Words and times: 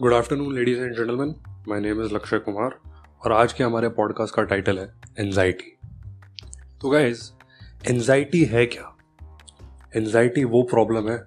Good 0.00 0.12
afternoon 0.12 0.54
ladies 0.54 0.80
and 0.80 0.96
gentleman 0.96 1.34
my 1.68 1.80
name 1.80 2.04
is 2.04 2.14
Lakshya 2.14 2.38
Kumar 2.38 2.78
और 3.24 3.32
आज 3.32 3.52
के 3.52 3.64
हमारे 3.64 3.88
पॉडकास्ट 3.88 4.34
का 4.34 4.42
टाइटल 4.42 4.78
है 4.78 4.94
एनजाइटी 5.20 5.78
तो 6.80 6.90
गाइज़ 6.90 7.30
एनजाइटी 7.90 8.44
है 8.44 8.66
क्या? 8.66 8.96
एनजाइटी 9.96 10.44
वो 10.44 10.62
प्रॉब्लम 10.62 11.08
है 11.08 11.26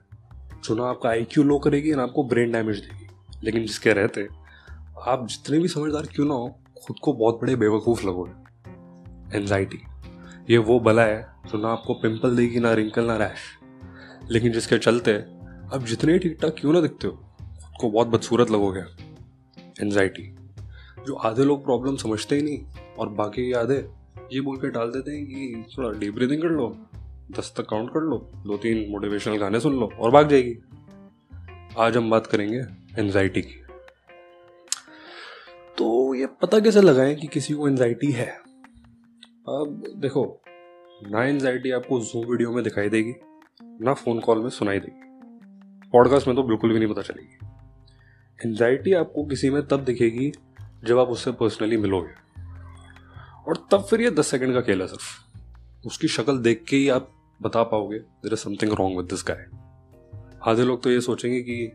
जो 0.64 0.76
ना 0.76 0.84
आपका 0.84 1.10
आईक्यू 1.10 1.44
लो 1.44 1.60
करेगी, 1.60 1.92
ना 1.92 2.04
आपको 2.04 2.24
ब्रेन 2.24 2.52
डैमेज 2.52 2.80
देगी। 2.80 3.08
लेकिन 3.44 3.62
जिसके 3.62 3.94
रहते, 3.94 4.28
आप 5.08 5.28
जितने 5.30 5.60
भी 5.60 5.68
समझदार 5.68 6.06
क्यों 6.06 6.28
ना 6.28 6.34
हो, 6.34 6.60
खुद 6.88 6.96
को 7.02 7.14
बहुत 7.14 7.36
बड़े 7.36 7.56
बेवकूफ़ 7.56 8.08
लगोगे 8.08 9.38
एनजाइटी 9.38 9.82
ये 10.50 10.58
वो 10.58 10.80
बला 10.80 11.04
है 11.04 11.34
जो 11.46 11.58
ना 11.58 11.68
आपको 11.68 11.94
पिंपल 11.94 12.36
देगी, 12.36 12.60
ना 12.60 12.74
रिंकल 12.74 13.06
ना 13.06 13.18
रैश 13.18 13.40
लेकिन 14.32 14.51
जिसके 14.51 14.78
चलते, 14.78 15.14
आप 15.75 15.83
जितने 15.83 16.20
ठीक 16.20 16.38
ठाक 16.42 16.56
क्यों 16.60 16.74
ना 16.74 16.82
दिखते 16.82 17.07
हो 17.07 17.25
को 17.79 17.89
बहुत 17.92 18.07
बदसूरत 18.07 18.51
लगोगे। 18.51 18.82
एनजाइटी 19.82 20.36
जो 21.00 21.15
आधे 21.15 21.43
लोग 21.43 21.64
प्रॉब्लम 21.64 21.96
समझते 21.96 22.36
ही 22.36 22.42
नहीं, 22.42 22.60
और 23.00 23.10
बाकी 23.10 23.51
आधे 23.51 23.89
ये 24.33 24.42
बोल 24.42 24.57
के 24.57 24.70
डाल 24.70 24.92
देते 24.92 25.11
हैं 25.11 25.25
कि 25.25 25.65
थोड़ा 25.78 26.00
डीप 26.00 26.14
ब्रीदिंग 26.14 26.42
कर 26.42 26.47
लो, 26.47 26.78
दस 27.32 27.54
तक 27.57 27.65
काउंट 27.70 27.89
कर 27.89 28.00
लो, 28.00 28.18
दो 28.18 28.57
तीन 28.57 28.92
मोटिवेशनल 28.92 29.37
गाने 29.37 29.60
सुन 29.60 29.79
लो, 29.79 29.89
और 30.00 30.11
भाग 30.11 30.29
जाएगी। 30.29 30.57
आज 31.78 31.97
हम 31.97 32.09
बात 32.09 32.28
करेंगे 32.28 32.64
एनजाइटी 33.00 33.42
की। 33.42 33.64
तो 35.78 36.16
ये 36.16 36.25
पता 36.25 36.59
कैसे 36.59 36.81
लगाएँ 36.81 37.16
कि 37.16 37.28
किसी 37.28 37.53
को 37.53 37.67
एनजाइटी 37.67 38.11
है? 38.11 38.30
अब 39.48 39.94
देखो, 39.95 40.42
ना 41.09 41.25
एनजाइटी 41.25 41.72
आपको 41.72 42.00
जूम 42.00 42.25
वीडियो 42.25 42.52
में 42.52 42.64
दिखाई 42.64 42.89
देगी, 42.89 43.14
ना 43.64 43.94
फ़ोन 43.94 44.20
कॉल 44.20 44.42
में 44.42 44.50
सुनाई 44.50 44.80
देगी। 44.80 45.09
पॉडकास्ट 45.89 46.28
में 46.28 46.36
तो 46.36 46.44
बिल्कुल 46.44 46.73
भी 46.73 46.80
नहीं 46.80 46.94
पता 46.94 47.02
चलेगी। 47.02 47.48
एनजाइटी 48.45 48.94
आपको 48.94 49.26
किसी 49.26 49.50
में 49.50 49.68
तब 49.68 49.84
दिखेगी 49.84 50.32
जब 50.84 51.00
आप 51.00 51.08
उससे 51.08 51.32
पर्सनली 51.32 51.78
मिलोगे। 51.78 52.09
और 53.48 53.68
तब 53.72 53.84
फिर 53.84 54.02
ये 54.02 54.12
दस 54.12 54.28
सेकंड 54.28 54.54
का 54.54 54.62
खेल 54.62 54.82
है 54.82 54.88
सिर्फ़। 54.88 55.88
उसकी 55.88 56.08
शक्ल 56.08 56.38
देख 56.38 56.64
के 56.70 56.78
ही 56.78 56.90
आप 56.90 57.12
बता 57.42 57.64
पाओगे 57.64 58.00
there 58.00 58.34
is 58.34 58.40
something 58.40 58.73
wrong 58.73 58.98
with 58.98 59.06
this 59.06 59.23
guy 59.28 59.45
आधे 60.48 60.64
लोग 60.64 60.84
तो 60.84 60.92
ये 60.92 61.02
सोचेंगे 61.02 61.42
कि 61.42 61.72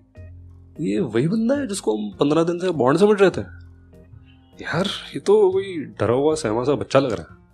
ये 0.81 1.01
वही 1.01 1.29
बंदा 1.29 1.55
है 1.55 1.67
जिसको 1.67 1.97
हम 1.97 2.17
पंद्रह 2.17 2.45
दिन 2.45 2.59
से 2.59 2.70
बॉन्ड 2.70 2.98
समझ 2.98 3.20
रहे 3.20 3.31
थे। 3.31 3.41
यार, 4.65 4.87
ये 4.87 5.20
तो 5.20 5.51
कोई 5.51 5.77
डरा 5.79 6.15
हुआ, 6.15 6.35
सहमा 6.35 6.65
सा 6.65 6.73
बच्चा 6.73 6.98
लग 6.98 7.12
रहा 7.12 7.27
है। 7.31 7.45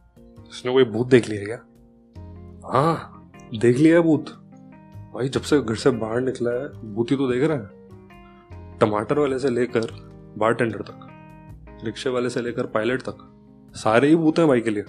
इसने 0.50 0.72
कोई 0.72 0.84
भूत 0.84 1.06
देख 1.06 1.28
लिया 1.28 1.44
क्या? 1.44 1.56
हाँ 2.72 3.31
देख 3.58 3.77
लिया 3.77 4.00
भूत। 4.00 4.28
भाई, 5.14 5.28
जब 5.28 5.42
से 5.42 5.61
घर 5.61 5.75
से 5.75 5.91
बाहर 5.91 6.20
निकला 6.20 6.50
है, 6.50 6.94
भूत 6.94 7.11
ही 7.11 7.16
तो 7.16 7.33
देख 7.33 7.44
रहा 7.44 7.56
है। 7.56 7.80
टमाटर 8.81 9.19
वाले 9.19 9.39
से 9.39 9.50
लेकर 9.50 9.86
बार 10.39 10.55
टेंडर 10.55 10.83
तक, 10.83 11.06
रिक्शे 11.84 12.11
वाले 12.11 12.31
से 12.31 12.42
लेकर 12.42 12.67
पायलट 12.67 13.03
तक, 13.03 13.27
सारे 13.75 14.09
ही 14.09 14.17
भूत 14.17 14.39
हैं 14.39 14.48
भाई 14.48 14.61
के 14.61 14.70
लिए। 14.70 14.83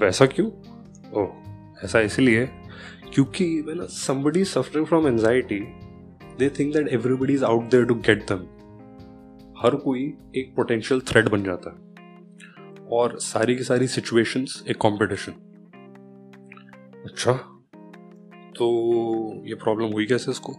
वैसा 0.00 0.26
क्यों? 0.26 0.48
ओह, 1.12 1.28
ऐसा 1.84 2.00
इसलिए 2.00 2.46
क्योंकि 3.14 3.62
when 3.62 3.80
somebody 3.80 4.44
suffering 4.54 4.86
from 4.92 5.06
anxiety, 5.06 5.60
they 6.38 6.50
think 6.56 6.76
that 6.76 6.88
everybody 6.98 7.36
is 7.38 7.44
out 7.50 7.64
there 7.74 7.88
to 7.90 7.96
get 8.00 8.26
them 8.28 8.40
हर 9.58 9.74
कोई 9.74 10.14
एक 10.36 10.52
पोटेंशियल 10.56 11.00
थ्रेड 11.00 11.28
बन 11.28 11.42
जाता 11.42 11.70
है। 11.70 11.90
और 12.92 13.18
सारी 13.18 13.56
की 13.56 13.62
सारी 13.62 13.86
सिचुएशंस 13.86 14.64
एक 14.68 14.76
कंपटीशन 14.76 15.32
अच्छा 17.04 17.32
तो 18.56 18.66
ये 19.46 19.54
प्रॉब्लम 19.54 19.86
हुई 19.86 20.06
कैसे 20.06 20.30
इसको? 20.30 20.52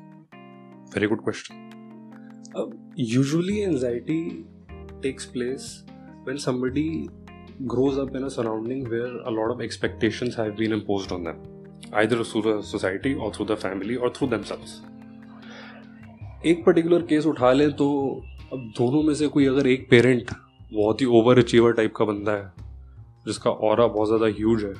वेरी 0.93 1.07
गुड 1.07 1.23
क्वेश्चन 1.23 1.60
अब 2.55 2.95
usually 2.99 3.59
anxiety 3.59 4.45
takes 5.03 5.25
place 5.25 5.85
when 6.27 6.37
somebody 6.37 7.07
grows 7.61 7.99
up 7.99 8.15
in 8.15 8.23
a 8.23 8.27
surrounding 8.27 8.87
where 8.87 9.23
a 9.27 9.29
lot 9.29 9.51
of 9.51 9.61
expectation 9.61 10.55
been 10.59 10.73
impose 10.73 11.11
on 11.11 11.23
them 11.23 11.43
either 11.95 12.23
through 12.23 12.41
the 12.41 12.61
society 12.61 13.13
और 13.13 13.31
थ्रू 13.31 13.45
द 13.45 13.55
फैमिली 13.55 13.95
और 13.95 14.13
through 14.15 14.27
them 14.27 14.41
sales 14.41 14.81
एक 16.45 16.65
particular 16.65 17.01
case 17.01 17.25
उठा 17.25 17.51
लें 17.51 17.71
तो 17.73 18.21
अब 18.53 18.73
दोनों 18.77 19.03
में 19.03 19.13
से 19.13 19.27
कोई 19.27 19.45
अगर 19.45 19.67
एक 19.67 19.89
पेरेंट 19.89 20.31
बहुत 20.73 21.01
ही 21.01 21.05
ओवर 21.05 21.39
अचीवर 21.39 21.73
टाइप 21.73 21.95
का 21.95 22.05
बंदा 22.05 22.31
है, 22.31 22.53
जिसका 23.27 23.51
और 23.51 23.87
बहुत 23.87 24.07
ज़्यादा 24.07 24.25
ह्यूज 24.25 24.63
है 24.63 24.73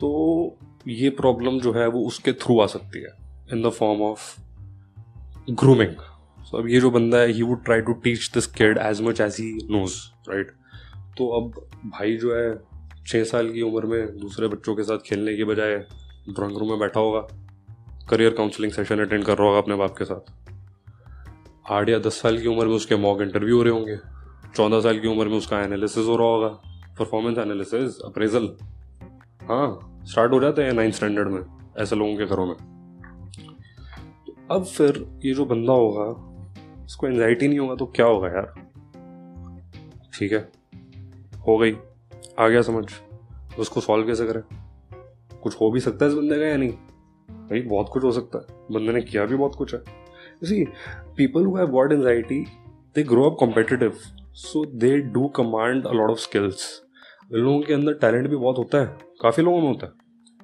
तो 0.00 0.58
ये 0.88 1.10
प्रॉब्लम 1.10 1.60
जो 1.60 1.72
है 1.72 1.88
वो 1.88 2.00
उसके 2.00 2.32
थ्रू 2.32 2.60
आ 2.60 2.66
सकती 2.66 3.00
है 3.00 3.10
in 3.52 3.62
the 3.62 3.70
form 3.70 4.02
of 4.02 4.40
grooming 5.50 6.15
so 6.46 6.58
अब 6.58 6.68
ये 6.68 6.80
जो 6.80 6.90
बंदा 6.90 7.18
है 7.18 7.32
he 7.32 7.42
would 7.42 7.64
try 7.64 7.80
to 7.80 7.92
teach 8.02 8.30
this 8.34 8.46
kid 8.46 8.78
as 8.78 9.00
much 9.02 9.20
as 9.20 9.36
he 9.40 9.52
knows 9.70 9.94
right 10.30 10.50
तो 11.18 11.28
अब 11.36 11.60
भाई 11.86 12.16
जो 12.16 12.34
है 12.34 12.54
छः 13.06 13.24
साल 13.24 13.50
की 13.52 13.62
उम्र 13.62 13.86
में 13.86 14.16
दूसरे 14.18 14.48
बच्चों 14.48 14.74
के 14.76 14.82
साथ 14.82 14.98
खेलने 14.98 15.36
के 15.36 15.44
बजाय 15.44 15.76
ड्राइंग 16.28 16.56
रूम 16.58 16.68
में 16.68 16.78
बैठा 16.78 17.00
होगा। 17.00 17.20
करियर 18.10 18.30
काउंसलिंग 18.30 18.72
सेशन 18.72 19.00
अटेंड 19.00 19.24
कर 19.24 19.38
रहा 19.38 19.46
होगा 19.46 19.58
अपने 19.58 19.74
बाप 19.74 19.94
के 19.98 20.04
साथ। 20.04 20.32
आठ 21.72 21.88
या 21.88 21.98
दस 21.98 22.20
साल 22.22 22.38
की 22.38 22.48
उम्र 22.48 22.66
में 22.66 22.74
उसके 22.74 22.96
मॉक 22.96 23.22
इंटरव्यू 23.22 23.56
हो 23.56 23.62
रहे 23.62 23.72
होंगे। 23.72 23.96
चौदह 24.56 24.80
साल 24.80 24.98
की 24.98 25.08
उम्र 25.08 25.28
में 25.28 25.36
उसका 25.38 25.60
एनालिसिस 25.62 26.06
हो 26.06 26.16
रहा 26.16 26.28
होगा। 26.28 26.48
परफॉर्मेंस 26.98 27.38
एनालिसिस 27.38 28.00
अप्रेजल 28.04 28.48
हाँ 29.42 30.02
स्टार्ट 30.04 30.32
हो 30.32 30.40
जाते 30.40 30.62
हैं 30.62 30.72
नाइन्थ 30.72 30.94
स्टैंडर्ड 30.94 31.28
में, 31.28 31.42
ऐसे 31.78 31.96
लोगों 31.96 32.16
के 32.16 32.26
घरों 32.26 32.46
में। 32.46 32.56
तो 34.26 34.54
अब 34.54 34.64
फिर 34.64 35.04
ये 35.24 35.34
जो 35.34 35.44
बंदा 35.44 35.72
होगा 35.72 36.04
उसको 36.86 37.06
एनजाइटी 37.06 37.48
नहीं 37.48 37.58
होगा 37.58 37.74
तो 37.74 37.86
क्या 37.86 38.06
होगा 38.06 38.28
यार? 38.28 38.54
ठीक 40.14 40.32
है? 40.32 40.48
हो 41.48 41.58
गई। 41.58 41.76
आ 42.38 42.48
गया 42.48 42.62
समझ। 42.62 42.92
उसको 43.58 43.80
सॉल्व 43.80 44.06
कैसे 44.06 44.26
करें? 44.26 44.42
कुछ 45.42 45.54
हो 45.54 45.70
भी 45.70 45.80
सकता 45.80 46.04
है 46.04 46.10
इस 46.10 46.16
बंदे 46.16 46.36
का 46.36 46.46
या 46.46 46.56
नहीं? 46.56 46.72
भाई, 47.30 47.60
बहुत 47.60 47.86
कुछ 47.92 48.04
हो 48.04 48.12
सकता 48.12 48.38
है। 48.38 48.64
बंदे 48.70 48.92
ने 48.92 49.02
किया 49.02 49.24
भी 49.24 49.36
बहुत 49.36 49.54
कुछ 49.54 49.74
है। 49.74 49.82
See 50.44 50.64
people 51.16 51.44
who 51.44 51.56
have 51.56 51.66
got 51.66 51.92
anxiety 51.92 52.46
they 52.94 53.02
grow 53.02 53.30
up 53.30 53.36
competitive 53.40 53.92
so 54.32 54.64
they 54.66 54.98
do 54.98 55.28
command 55.28 55.86
a 55.86 55.92
lot 55.92 56.10
of 56.10 56.18
skills 56.18 56.82
लोगों 57.32 57.60
के 57.60 57.74
अंदर 57.74 57.94
टैलेंट 57.94 58.28
भी 58.28 58.36
बहुत 58.36 58.58
होता 58.58 58.78
है। 58.78 58.98
काफ़ी 59.22 59.42
लोगों 59.42 59.60
में 59.60 59.68
होता 59.68 59.86
है। 59.86 59.92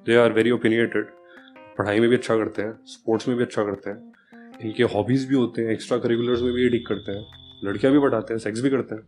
दे 0.05 0.15
आर 0.15 0.33
वेरी 0.33 0.51
ओपिनिएटेड 0.51 1.05
पढ़ाई 1.77 1.99
में 1.99 2.09
भी 2.09 2.15
अच्छा 2.15 2.35
करते 2.35 2.61
हैं। 2.61 2.79
स्पोर्ट्स 2.85 3.27
में 3.27 3.37
भी 3.37 3.43
अच्छा 3.43 3.63
करते 3.63 3.89
हैं। 3.89 4.13
इनके 4.61 4.83
हॉबीज़ 4.83 5.27
भी 5.27 5.35
होते 5.35 5.61
हैं 5.61 5.69
एक्स्ट्रा 5.69 5.97
करिकुलर्स 5.97 6.41
में 6.41 6.53
भी 6.53 6.65
एडिक 6.65 6.87
करते 6.87 7.11
हैं 7.11 7.25
लड़कियाँ 7.63 7.93
भी 7.93 7.99
बढ़ाते 7.99 8.33
हैं 8.33 8.39
सेक्स 8.39 8.61
भी 8.61 8.69
करते 8.69 8.95
हैं। 8.95 9.03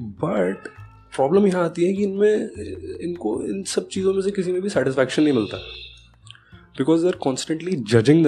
बट 0.00 0.68
प्रॉब्लम 1.16 1.46
यहाँ 1.46 1.64
आती 1.64 1.84
है 1.84 1.92
कि 1.92 2.02
इनमें 2.02 2.50
इनको 3.00 3.42
इन 3.44 3.62
सब 3.62 3.88
चीज़ों 3.88 4.14
में 4.14 4.22
से 4.22 4.30
किसी 4.30 4.52
में 4.52 4.62
भी 4.62 4.68
सेटिस्फैक्शन 4.68 5.22
नहीं 5.22 5.34
मिलता। 5.34 5.56
Because 6.78 7.02
they 7.02 7.08
are 7.08 7.16
constantly 7.16 7.76
judging 7.76 8.26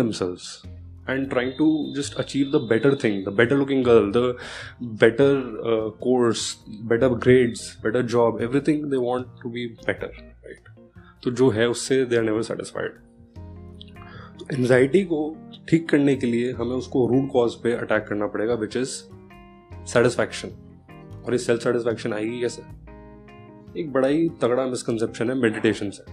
and 1.09 1.31
trying 1.31 1.49
to 1.59 1.93
just 1.97 2.19
achieve 2.19 2.53
the 2.53 2.59
better 2.59 2.91
thing, 2.95 3.25
the 3.25 3.33
better 3.33 3.57
looking 3.59 3.83
girl, 3.83 4.13
the 4.13 4.37
better 4.81 5.31
uh, 5.73 5.91
course, 5.91 6.57
better 6.83 7.09
grades, 7.09 7.77
better 7.83 8.03
job, 8.03 8.41
everything 8.41 8.89
they 8.89 8.99
want 8.99 9.27
to 9.43 9.51
be 9.51 9.65
better, 9.89 10.11
right? 10.45 10.69
तो 11.23 11.31
जो 11.31 11.49
है 11.51 11.69
उससे 11.69 12.05
they 12.05 12.17
are 12.17 12.23
never 12.23 12.43
satisfied 12.43 12.93
anxiety 14.53 15.05
को 15.05 15.37
ठीक 15.69 15.89
करने 15.89 16.15
के 16.17 16.27
लिए 16.27 16.53
हमें 16.53 16.75
उसको 16.77 17.07
रूट 17.07 17.29
कॉज 17.33 17.55
पे 17.55 17.73
अटैक 17.73 18.05
करना 18.09 18.27
पड़ेगा 18.27 18.55
विच 18.55 18.77
इज़ 18.77 18.91
सेटिस्फैक्शन 19.87 20.49
और 21.27 21.35
इस 21.35 21.47
सेल्फ 21.47 21.63
सेटिस्फैक्शन 21.63 22.13
आएगी 22.13 22.41
कैसे? 22.41 22.63
एक 23.81 23.93
बड़ा 23.93 24.09
ही 24.09 24.29
तगड़ा 24.43 24.67
मिसकनसेप्शन 24.67 25.31
है 25.31 25.37
मेडिटेशन 25.37 25.91
से। 25.91 26.05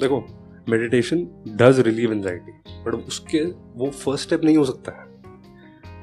देखो 0.00 0.20
meditation 0.68 1.26
does 1.48 1.80
relieve 1.80 2.12
anxiety 2.12 2.52
but 2.84 2.94
उसके 2.94 3.44
वो 3.76 3.90
फ़र्स्ट 3.90 4.26
स्टेप 4.26 4.44
नहीं 4.44 4.56
हो 4.56 4.64
सकता 4.64 4.92
है। 4.92 5.06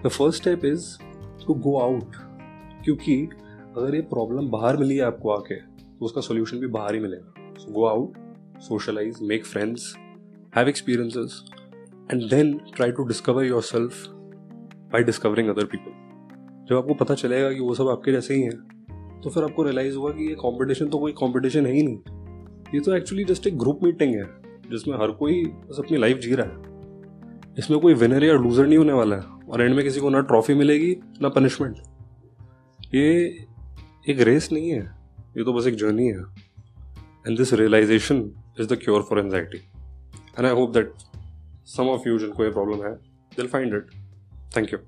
The 0.04 0.08
first 0.08 0.42
step 0.42 0.66
is 0.66 0.86
to 1.46 1.54
go 1.54 1.78
out 1.80 2.16
क्योंकि 2.84 3.16
अगर 3.78 3.96
ये 3.96 4.02
प्रॉब्लम 4.10 4.50
बाहर 4.50 4.78
मिली 4.78 4.96
है 4.96 5.04
आपको 5.04 5.32
आके 5.32 5.56
तो 5.56 6.06
उसका 6.06 6.22
सोल्यूशन 6.22 6.58
भी 6.58 6.68
बाहर 6.68 6.96
ही 6.96 7.00
मिलेगा। 7.00 7.72
Go 7.72 7.86
out 7.86 8.14
socialise 8.62 9.20
make 9.22 9.46
friends 9.46 9.94
have 10.56 10.70
experiences 10.70 11.44
and 12.12 12.30
then 12.30 12.54
try 12.76 12.92
to 12.92 13.04
discover 13.04 13.46
yourself 13.62 14.06
by 14.94 15.04
discovering 15.04 15.50
other 15.50 15.66
people 15.66 15.92
जब 16.70 16.76
आपको 16.78 16.94
पता 16.94 17.16
चलेगा 17.16 17.52
कि 17.54 17.60
वो 17.60 17.76
सब 17.76 17.88
आपके 17.90 18.12
जैसे 18.12 18.36
ही 18.36 18.42
हैं 18.42 19.22
तो 19.22 19.30
फिर 19.30 19.44
आपको 19.44 19.64
रियलाइज़ 19.64 19.96
होगा 19.96 20.12
कि 20.14 20.28
ये 20.28 20.36
कंपटीशन 20.36 20.88
तो 20.88 20.98
कोई 20.98 21.12
कंपटीशन 21.12 21.66
है 21.66 21.74
ही 21.74 21.84
नहीं। 21.84 21.98
ये 22.74 22.80
तो 22.80 22.96
एक्चुअली 22.96 23.24
जस्ट 23.24 23.48
एक 23.48 23.58
ग्रुप 23.58 23.80
मीटिंग 23.84 24.16
है, 24.16 24.26
जिसमें 24.72 24.96
हर 24.98 25.12
कोई 25.12 25.44
बस 25.46 25.80
अपनी 25.80 25.98
लाइफ 25.98 26.18
जी 26.18 26.36
रहा 26.36 26.48
है। 26.48 27.56
इसमें 27.60 27.80
कोई 27.80 27.94
विनर 27.94 28.24
या 28.24 28.34
लूजर 28.34 28.68
नहीं 28.68 28.78
होने 28.78 28.94
वाला 28.94 29.16
है, 29.16 29.22
और 29.50 29.62
एंड 29.62 29.76
में 29.76 29.84
किसी 29.86 30.00
को 30.00 30.10
ना 30.10 30.22
ट्रॉफी 30.22 30.54
मिलेगी, 30.54 30.96
ना 31.22 31.30
पनिशमेंट 31.30 31.78
ये 32.96 33.12
एक 34.10 34.22
रेस 34.22 34.52
नहीं 34.52 34.70
है, 34.70 34.82
ये 35.38 35.44
तो 35.44 35.54
बस 35.54 35.68
एक 35.68 35.76
जर्नी 35.76 36.08
है। 36.08 36.24
And 37.28 37.38
this 37.38 37.54
realisation 37.54 38.30
is 38.60 38.68
the 38.68 38.80
cure 38.84 39.02
for 39.02 39.20
anxiety 39.20 39.58
and 39.58 40.46
I 40.46 40.52
hope 40.52 40.74
that 40.74 40.94
some 41.72 41.90
of 41.90 42.08
you 42.08 42.18
जिनको 42.20 42.44
ये 42.44 42.52
प्रॉब्लम 42.52 42.84
है 42.86 42.94
दिल 43.32 43.48
फाइंड 43.48 43.76
इट 43.76 43.92
थैंक 44.56 44.74
यू 44.74 44.80